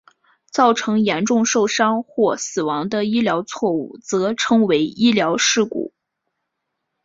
[0.49, 5.93] 造成严重受伤或死亡的医疗错误则称为医疗事故。